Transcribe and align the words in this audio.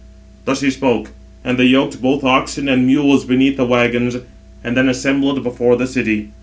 Thus 0.45 0.61
he 0.61 0.71
spoke; 0.71 1.11
and 1.45 1.59
they 1.59 1.65
yoked 1.65 2.01
both 2.01 2.23
oxen 2.23 2.67
and 2.67 2.87
mules 2.87 3.23
beneath 3.23 3.55
the 3.57 3.65
waggons; 3.67 4.17
and 4.63 4.75
then 4.75 4.89
assembled 4.89 5.43
before 5.43 5.75
the 5.75 5.85
city. 5.85 6.29